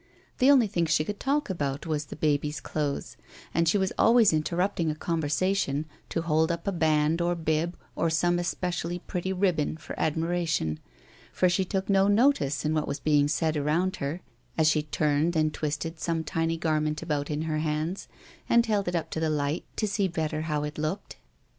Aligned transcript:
The 0.39 0.49
only 0.49 0.65
thing 0.65 0.87
she 0.87 1.03
could 1.05 1.19
talk 1.19 1.47
about 1.47 1.85
was 1.85 2.05
the 2.05 2.15
baby's 2.15 2.59
clothes, 2.59 3.17
and 3.53 3.69
she 3.69 3.77
was 3.77 3.93
always 3.99 4.33
interrupting 4.33 4.89
a 4.89 4.95
conversation 4.95 5.85
to 6.09 6.23
hold 6.23 6.51
up 6.51 6.65
a 6.67 6.71
band, 6.71 7.21
or 7.21 7.35
bib, 7.35 7.77
or 7.95 8.09
some 8.09 8.39
especially 8.39 8.97
pretty 8.97 9.31
ribbon 9.31 9.77
for 9.77 9.93
admiration, 9.99 10.79
for 11.31 11.47
she 11.49 11.63
took 11.63 11.87
no 11.87 12.07
notice 12.07 12.65
of 12.65 12.71
what 12.71 12.87
was 12.87 12.99
being 12.99 13.27
said 13.27 13.55
around 13.55 13.97
her 13.97 14.21
as 14.57 14.67
she 14.67 14.81
turned 14.81 15.35
and 15.35 15.53
twisted 15.53 15.99
some 15.99 16.23
tiny 16.23 16.57
garment 16.57 17.03
about 17.03 17.29
in 17.29 17.43
her 17.43 17.59
hands, 17.59 18.07
and 18.49 18.65
held 18.65 18.87
it 18.87 18.95
up 18.95 19.11
to 19.11 19.19
the 19.19 19.29
light 19.29 19.65
to 19.75 19.87
see 19.87 20.07
better 20.07 20.41
how 20.41 20.63
it 20.63 20.79
looked. 20.79 21.17